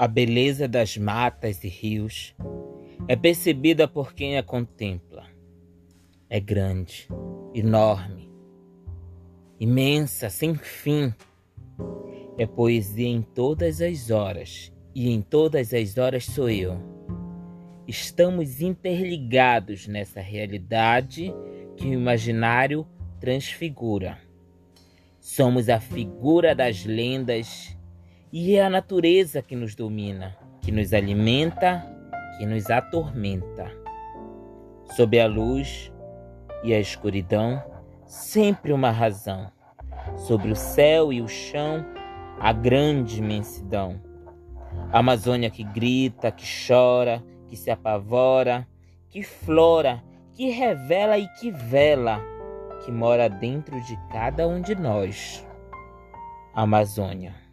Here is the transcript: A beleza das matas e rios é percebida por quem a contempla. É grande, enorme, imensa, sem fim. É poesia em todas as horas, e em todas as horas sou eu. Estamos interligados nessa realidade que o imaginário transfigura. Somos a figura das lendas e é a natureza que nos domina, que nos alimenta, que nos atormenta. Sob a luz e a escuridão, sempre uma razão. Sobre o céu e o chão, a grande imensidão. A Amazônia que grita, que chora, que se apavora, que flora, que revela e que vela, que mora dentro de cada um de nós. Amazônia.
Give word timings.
A 0.00 0.06
beleza 0.06 0.68
das 0.68 0.96
matas 0.96 1.64
e 1.64 1.68
rios 1.68 2.32
é 3.08 3.16
percebida 3.16 3.88
por 3.88 4.14
quem 4.14 4.38
a 4.38 4.44
contempla. 4.44 5.26
É 6.30 6.38
grande, 6.38 7.08
enorme, 7.52 8.30
imensa, 9.58 10.30
sem 10.30 10.54
fim. 10.54 11.12
É 12.38 12.46
poesia 12.46 13.08
em 13.08 13.22
todas 13.22 13.80
as 13.80 14.08
horas, 14.08 14.72
e 14.94 15.10
em 15.10 15.20
todas 15.20 15.74
as 15.74 15.98
horas 15.98 16.26
sou 16.26 16.48
eu. 16.48 16.78
Estamos 17.84 18.60
interligados 18.60 19.88
nessa 19.88 20.20
realidade 20.20 21.34
que 21.76 21.88
o 21.88 21.92
imaginário 21.92 22.86
transfigura. 23.18 24.16
Somos 25.18 25.68
a 25.68 25.80
figura 25.80 26.54
das 26.54 26.84
lendas 26.84 27.76
e 28.32 28.56
é 28.56 28.64
a 28.64 28.70
natureza 28.70 29.40
que 29.40 29.56
nos 29.56 29.74
domina, 29.74 30.36
que 30.60 30.70
nos 30.70 30.92
alimenta, 30.92 31.84
que 32.36 32.44
nos 32.44 32.70
atormenta. 32.70 33.70
Sob 34.96 35.18
a 35.18 35.26
luz 35.26 35.92
e 36.62 36.74
a 36.74 36.80
escuridão, 36.80 37.62
sempre 38.06 38.72
uma 38.72 38.90
razão. 38.90 39.50
Sobre 40.16 40.50
o 40.50 40.56
céu 40.56 41.12
e 41.12 41.20
o 41.20 41.28
chão, 41.28 41.84
a 42.38 42.52
grande 42.52 43.18
imensidão. 43.18 44.00
A 44.92 44.98
Amazônia 44.98 45.50
que 45.50 45.64
grita, 45.64 46.30
que 46.30 46.44
chora, 46.66 47.22
que 47.46 47.56
se 47.56 47.70
apavora, 47.70 48.66
que 49.08 49.22
flora, 49.22 50.02
que 50.34 50.50
revela 50.50 51.18
e 51.18 51.26
que 51.40 51.50
vela, 51.50 52.20
que 52.84 52.92
mora 52.92 53.28
dentro 53.28 53.80
de 53.82 53.98
cada 54.12 54.46
um 54.46 54.60
de 54.60 54.74
nós. 54.74 55.46
Amazônia. 56.54 57.47